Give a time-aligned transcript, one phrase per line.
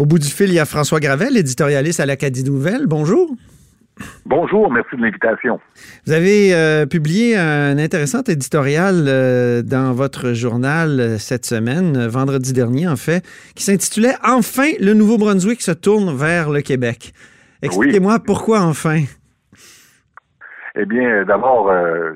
[0.00, 2.86] Au bout du fil, il y a François Gravel, éditorialiste à l'Acadie Nouvelle.
[2.86, 3.36] Bonjour.
[4.24, 5.60] Bonjour, merci de l'invitation.
[6.06, 12.54] Vous avez euh, publié un intéressant éditorial euh, dans votre journal euh, cette semaine, vendredi
[12.54, 13.22] dernier en fait,
[13.54, 17.12] qui s'intitulait Enfin, le Nouveau-Brunswick se tourne vers le Québec.
[17.60, 19.02] Expliquez-moi pourquoi enfin.
[20.76, 21.72] Eh bien, d'abord,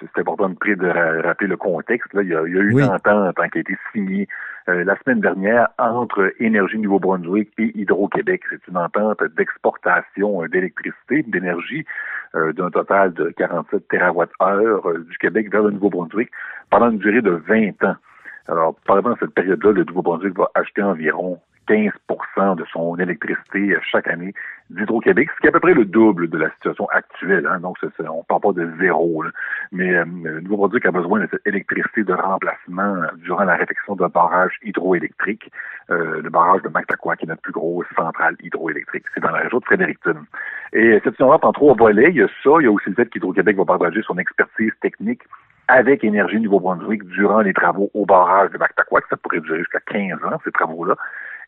[0.00, 2.08] c'est important de, rappeler le contexte.
[2.14, 4.28] il, y a, eu une entente qui a été signée
[4.68, 8.42] euh, la semaine dernière entre Énergie Nouveau-Brunswick et Hydro-Québec.
[8.50, 11.84] C'est une entente d'exportation euh, d'électricité, d'énergie
[12.34, 16.30] euh, d'un total de 47 TWh du Québec vers le Nouveau-Brunswick
[16.68, 17.94] pendant une durée de 20 ans.
[18.48, 24.08] Alors, pendant cette période-là, le Nouveau-Brunswick va acheter environ 15% de son électricité euh, chaque
[24.08, 24.32] année
[24.70, 27.46] d'Hydro-Québec, ce qui est à peu près le double de la situation actuelle.
[27.46, 27.60] Hein.
[27.60, 29.24] Donc, on ne parle pas de zéro.
[29.72, 33.96] Mais euh, le Nouveau-Brunswick a besoin de cette électricité de remplacement euh, durant la réflexion
[33.96, 35.50] d'un barrage hydroélectrique,
[35.88, 39.04] le barrage de Mactaquois, qui est notre plus grosse centrale hydroélectrique.
[39.14, 40.16] C'est dans la région de Fredericton.
[40.72, 42.10] Et cette situation en trois volets.
[42.10, 44.72] Il y a ça, il y a aussi le fait qu'Hydro-Québec va partager son expertise
[44.80, 45.22] technique
[45.68, 50.24] avec Énergie Nouveau-Brunswick durant les travaux au barrage de Mactaquois, ça pourrait durer jusqu'à 15
[50.24, 50.96] ans, ces travaux-là.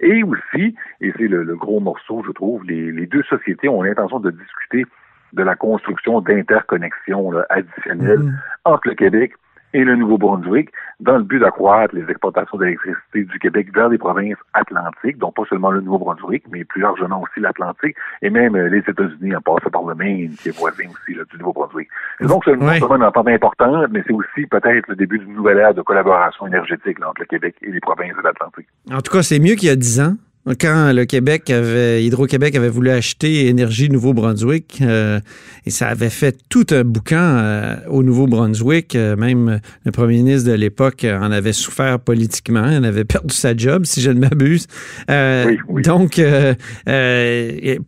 [0.00, 4.30] Et aussi, et c'est le, gros morceau, je trouve, les, deux sociétés ont l'intention de
[4.30, 4.84] discuter
[5.32, 8.34] de la construction d'interconnexions additionnelles mm-hmm.
[8.64, 9.32] entre le Québec
[9.76, 14.38] et le Nouveau-Brunswick dans le but d'accroître les exportations d'électricité du Québec vers les provinces
[14.54, 18.78] atlantiques, donc pas seulement le Nouveau-Brunswick, mais plus largement aussi l'Atlantique et même euh, les
[18.78, 21.88] États-Unis en passant par le Maine, qui est voisin aussi du Nouveau-Brunswick.
[22.22, 25.82] donc c'est une entente importante, mais c'est aussi peut-être le début d'une nouvelle ère de
[25.82, 28.68] collaboration énergétique entre le Québec et les provinces de l'Atlantique.
[28.90, 30.14] En tout cas, c'est mieux qu'il y a dix ans.
[30.60, 35.18] Quand le Québec avait, Hydro-Québec avait voulu acheter Énergie Nouveau-Brunswick, euh,
[35.66, 38.94] et ça avait fait tout un boucan euh, au Nouveau-Brunswick.
[38.94, 42.70] Euh, même le premier ministre de l'époque en avait souffert politiquement.
[42.70, 44.68] Il en avait perdu sa job, si je ne m'abuse.
[45.08, 45.82] Oui, oui.
[45.82, 46.22] Donc,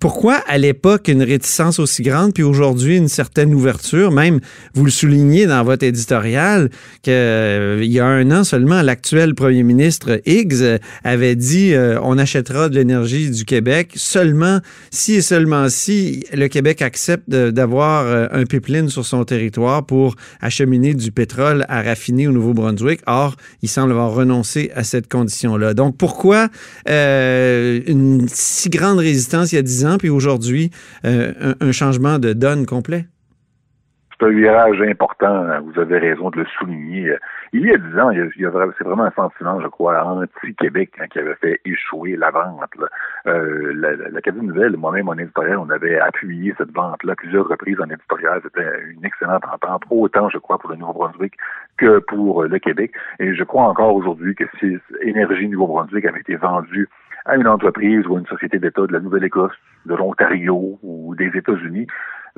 [0.00, 4.10] pourquoi à l'époque une réticence aussi grande, puis aujourd'hui une certaine ouverture?
[4.10, 4.40] Même,
[4.74, 6.70] vous le soulignez dans votre éditorial,
[7.02, 7.12] qu'il
[7.84, 11.72] y a un an seulement, l'actuel premier ministre Higgs avait dit
[12.02, 14.60] on achète de l'énergie du Québec seulement
[14.90, 20.16] si et seulement si le Québec accepte d'avoir euh, un pipeline sur son territoire pour
[20.40, 23.00] acheminer du pétrole à raffiner au Nouveau-Brunswick.
[23.06, 25.74] Or, il semble avoir renoncé à cette condition-là.
[25.74, 26.48] Donc, pourquoi
[26.88, 30.70] euh, une si grande résistance il y a dix ans, puis aujourd'hui,
[31.04, 33.06] euh, un changement de donne complet?
[34.18, 37.14] C'est un virage important, vous avez raison de le souligner.
[37.52, 38.10] Il y a dix ans,
[38.76, 42.64] c'est vraiment un sentiment, je crois, anti-Québec hein, qui avait fait échouer la vente.
[43.26, 43.72] Euh,
[44.10, 48.40] L'Académie Nouvelle, moi-même en éditorial, on avait appuyé cette vente-là plusieurs reprises en éditorial.
[48.42, 51.34] C'était une excellente entente, autant, je crois, pour le Nouveau-Brunswick
[51.76, 52.92] que pour le Québec.
[53.20, 56.88] Et je crois encore aujourd'hui que si Énergie Nouveau-Brunswick avait été vendue
[57.24, 59.54] à une entreprise ou à une société d'État de la Nouvelle-Écosse,
[59.86, 61.86] de l'Ontario ou des États-Unis,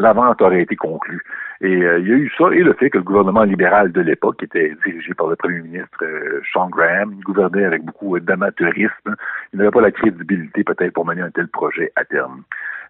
[0.01, 1.23] la vente aurait été conclue.
[1.61, 4.01] Et euh, il y a eu ça et le fait que le gouvernement libéral de
[4.01, 9.15] l'époque, qui était dirigé par le premier ministre euh, Sean Graham, gouvernait avec beaucoup d'amateurisme,
[9.53, 12.43] il n'avait pas la crédibilité peut-être pour mener un tel projet à terme.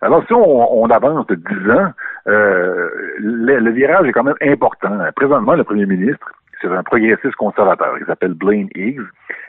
[0.03, 1.93] Alors si on, avance de 10 ans,
[2.28, 2.88] euh,
[3.19, 4.99] le, virage est quand même important.
[5.15, 7.99] Présentement, le premier ministre, c'est un progressiste conservateur.
[7.99, 9.03] Il s'appelle Blaine Higgs.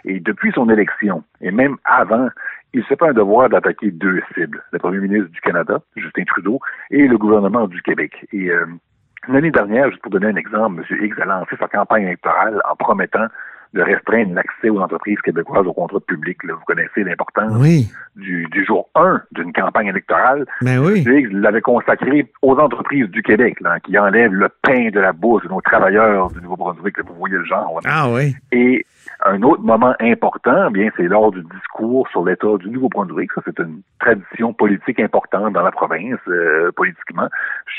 [0.04, 2.28] Et depuis son élection, et même avant,
[2.74, 6.60] il se fait un devoir d'attaquer deux cibles, le premier ministre du Canada, Justin Trudeau,
[6.90, 8.26] et le gouvernement du Québec.
[8.32, 8.66] Et euh,
[9.28, 11.04] l'année dernière, juste pour donner un exemple, M.
[11.04, 13.28] Higgs a lancé sa campagne électorale en promettant
[13.74, 16.40] de restreindre l'accès aux entreprises québécoises aux contrats publics.
[16.44, 17.54] Vous connaissez l'importance
[18.16, 20.46] du, du, jour 1 d'une campagne électorale.
[20.62, 21.00] Ben oui.
[21.02, 25.44] Higgs l'avait consacré aux entreprises du Québec, là, qui enlèvent le pain de la bouche
[25.44, 26.96] de nos travailleurs du Nouveau-Brunswick.
[27.06, 27.80] Vous voyez le genre.
[27.86, 28.36] Ah oui.
[28.52, 28.86] Et
[29.26, 33.32] un autre moment important, bien, c'est lors du discours sur l'état du Nouveau-Brunswick.
[33.34, 37.28] Ça, c'est une tradition politique importante dans la province, euh, politiquement.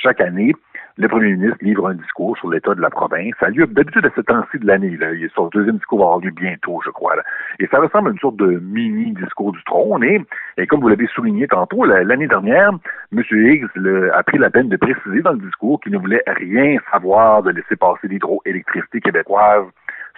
[0.02, 0.54] Chaque année,
[0.96, 3.32] le premier ministre livre un discours sur l'état de la province.
[3.40, 4.98] Ça a lieu d'habitude à ce temps-ci de l'année.
[5.34, 7.14] Son deuxième discours va avoir lieu bientôt, je crois.
[7.58, 10.04] Et ça ressemble à une sorte de mini-discours du trône.
[10.04, 10.20] Et,
[10.58, 12.70] et comme vous l'avez souligné tantôt, l'année dernière,
[13.12, 13.22] M.
[13.30, 13.66] Higgs
[14.12, 17.50] a pris la peine de préciser dans le discours qu'il ne voulait rien savoir de
[17.50, 19.64] laisser passer l'hydroélectricité québécoise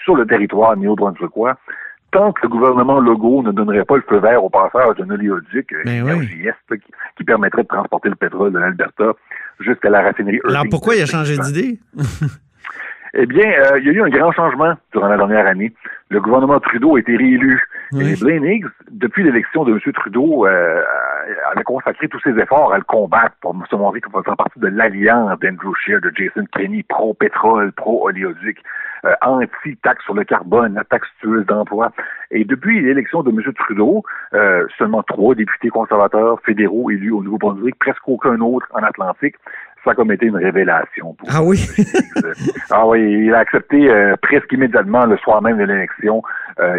[0.02, 1.56] sur le territoire néo-brunswickois
[2.14, 5.74] tant que le gouvernement Legault ne donnerait pas le feu vert au passage d'un oléoduc
[5.84, 6.20] ben
[7.16, 9.12] qui, permettrait de transporter le pétrole de l'Alberta
[9.64, 11.78] jusqu'à la raffinerie Alors pourquoi il a changé d'idée?
[13.14, 15.72] eh bien, euh, il y a eu un grand changement durant la dernière année.
[16.10, 17.60] Le gouvernement Trudeau a été réélu.
[17.92, 19.92] Et Blaine Higgs, depuis l'élection de M.
[19.92, 20.82] Trudeau, euh,
[21.52, 24.66] avait consacré tous ses efforts à le combattre pour se montrer qu'il faisait partie de
[24.66, 28.58] l'alliance d'Andrew Scheer, de Jason Kenney, pro-pétrole, pro-oléoduc.
[29.22, 31.92] Anti-taxe sur le carbone, la taxe tueuse d'emploi.
[32.30, 33.40] Et depuis l'élection de M.
[33.54, 34.02] Trudeau,
[34.78, 39.36] seulement trois députés conservateurs fédéraux élus au Nouveau-Brunswick, presque aucun autre en Atlantique,
[39.84, 41.14] ça a comme été une révélation.
[41.28, 41.66] ah oui?
[42.70, 43.90] ah oui, il a accepté
[44.22, 46.22] presque immédiatement le soir même de l'élection.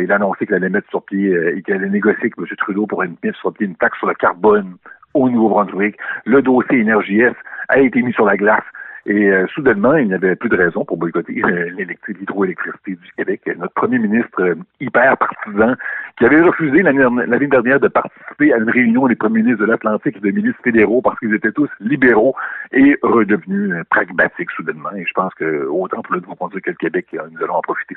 [0.02, 2.46] il a annoncé qu'il allait mettre sur pied et qu'il allait négocier avec M.
[2.58, 4.78] Trudeau pour une, mettre sur pied une taxe sur le carbone
[5.16, 5.98] au Nouveau-Brunswick.
[6.26, 7.24] Le dossier Énergie
[7.70, 8.64] a été mis sur la glace.
[9.08, 11.70] Et euh, soudainement, il n'y avait plus de raison pour boycotter euh,
[12.08, 13.42] l'hydroélectricité du Québec.
[13.58, 15.76] Notre premier ministre euh, hyper partisan,
[16.18, 20.18] qui avait refusé l'année dernière de participer à une réunion des premiers ministres de l'Atlantique
[20.18, 22.36] et des ministres fédéraux parce qu'ils étaient tous libéraux,
[22.72, 24.92] et redevenu pragmatique soudainement.
[24.96, 27.96] Et je pense que autant pour le Nouveau-Brunswick que le Québec, nous allons en profiter.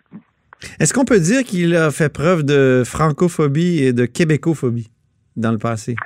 [0.78, 4.90] Est-ce qu'on peut dire qu'il a fait preuve de francophobie et de québécophobie
[5.36, 5.96] dans le passé?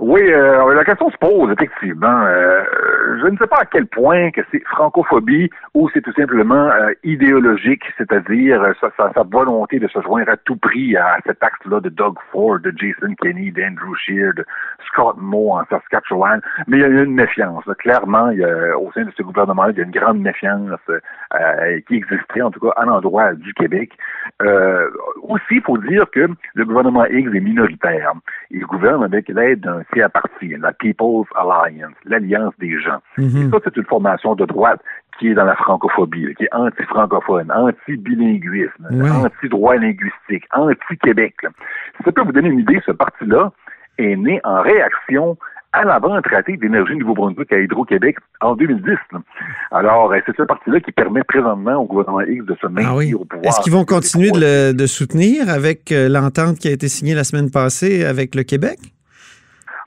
[0.00, 2.22] Oui, euh, la question se pose, effectivement.
[2.22, 2.62] Euh,
[3.20, 6.92] je ne sais pas à quel point que c'est francophobie ou c'est tout simplement euh,
[7.02, 11.88] idéologique, c'est-à-dire sa, sa, volonté de se joindre à tout prix à cet acte-là de
[11.88, 14.44] Doug Ford, de Jason Kenney, d'Andrew Scheer, de
[14.86, 16.40] Scott Moe en Saskatchewan.
[16.68, 17.64] Mais il y a une méfiance.
[17.78, 20.78] Clairement, il y a, au sein de ce gouvernement, il y a une grande méfiance
[21.88, 23.92] qui existait, en tout cas à l'endroit du Québec.
[25.28, 28.12] Aussi, il faut dire que le gouvernement Higgs est minoritaire.
[28.50, 33.00] Il gouverne avec l'aide d'un à parti, la People's Alliance, l'alliance des gens.
[33.16, 33.50] Mhm.
[33.50, 34.80] ça, c'est une formation de droite
[35.18, 41.34] qui est dans la francophobie, qui est anti-francophone, anti-bilinguisme, anti-droit linguistique, anti-Québec.
[42.04, 43.52] Ça peut vous donner une idée, ce parti-là
[43.98, 45.36] est né en réaction
[45.72, 48.96] à l'avant-traité d'énergie Nouveau-Brunswick à Hydro-Québec en 2010.
[49.70, 53.20] Alors, euh, c'est ce parti-là qui permet présentement au gouvernement X de se ah maintenir
[53.20, 53.46] au pouvoir.
[53.46, 57.14] Est-ce qu'ils vont continuer de, le, de soutenir avec euh, l'entente qui a été signée
[57.14, 58.78] la semaine passée avec le Québec?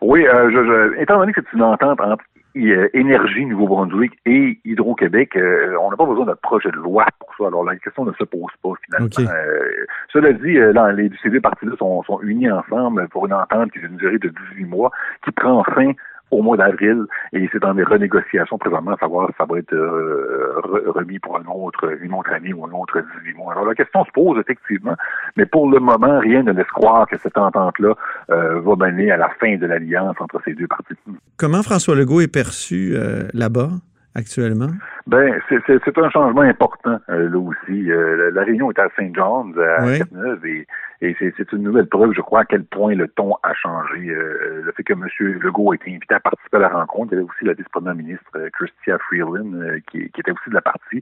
[0.01, 2.23] Oui, euh, je, je, étant donné que c'est une entente entre
[2.55, 7.47] Énergie Nouveau-Brunswick et Hydro-Québec, euh, on n'a pas besoin d'un projet de loi pour ça.
[7.47, 9.31] Alors la question ne se pose pas finalement.
[9.31, 13.71] Euh, cela dit, là, les, ces deux parties-là sont, sont unis ensemble pour une entente
[13.71, 14.91] qui a une durée de 18 mois,
[15.23, 15.91] qui prend fin
[16.31, 19.73] au mois d'avril et c'est dans des renégociations présentement à savoir si ça va être
[19.73, 23.53] euh, remis pour une autre, une autre année ou un autre 18 mois.
[23.53, 24.95] Alors la question se pose effectivement,
[25.35, 27.93] mais pour le moment, rien ne laisse croire que cette entente-là
[28.29, 30.95] euh, va mener à la fin de l'alliance entre ces deux parties.
[31.37, 33.69] Comment François Legault est perçu euh, là-bas?
[34.15, 34.69] Actuellement?
[35.07, 37.83] Ben, c'est un changement important là aussi.
[37.83, 40.01] la, réunion est à Saint John's à oui.
[40.43, 40.67] et
[41.03, 44.07] et c'est une nouvelle preuve, je crois, à quel point le ton a changé.
[44.09, 45.07] Euh, le fait que M.
[45.41, 47.11] Legault ait été invité à participer à la rencontre.
[47.11, 50.49] Il y avait aussi la vice-première ministre euh, Christia Freeland euh, qui, qui, était aussi
[50.49, 51.01] de la partie.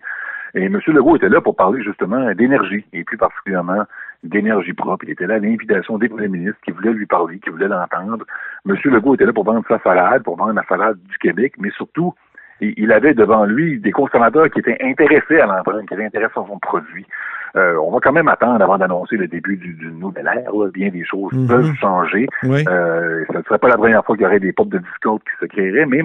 [0.54, 0.80] Et M.
[0.88, 3.84] Legault était là pour parler justement d'énergie, et plus particulièrement
[4.24, 5.04] d'énergie propre.
[5.04, 8.26] Il était là à l'invitation des premiers ministres qui voulaient lui parler, qui voulaient l'entendre.
[8.66, 8.78] M.
[8.86, 12.14] Legault était là pour vendre sa salade, pour vendre la salade du Québec, mais surtout,
[12.62, 16.46] il avait devant lui des consommateurs qui étaient intéressés à l'entendre, qui étaient intéressés à
[16.48, 17.06] son produit.
[17.56, 20.52] Euh, on va quand même attendre avant d'annoncer le début du, du nouvel ère.
[20.74, 21.48] Bien des choses mhm.
[21.48, 22.28] peuvent changer.
[22.44, 25.20] Euh, ça ne serait pas la première fois qu'il y aurait des pop de Discord
[25.22, 26.02] qui se créeraient, mais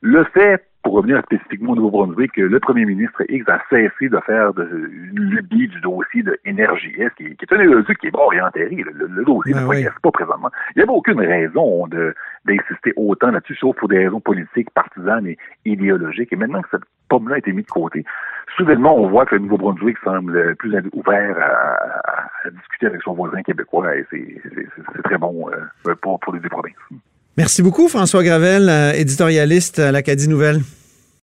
[0.00, 4.54] le fait pour revenir spécifiquement au Nouveau-Brunswick, le premier ministre X a cessé de faire
[4.54, 8.20] de, une lubie du dossier de Énergie qui, qui est un dossier qui est bon
[8.20, 8.64] orienté.
[8.70, 10.50] Le, le, dossier ben ne progresse pas présentement.
[10.74, 15.36] Il n'y avait aucune raison d'insister autant là-dessus, sauf pour des raisons politiques, partisanes et
[15.66, 16.32] idéologiques.
[16.32, 18.06] Et maintenant que cette pomme-là a été mise de côté,
[18.56, 23.94] soudainement, on voit que le Nouveau-Brunswick semble plus ouvert à, discuter avec son voisin québécois
[23.94, 26.72] et c'est très bon euh, pour, pour les deux provinces.
[27.38, 30.60] Merci beaucoup, François Gravel, euh, éditorialiste à l'Acadie Nouvelle.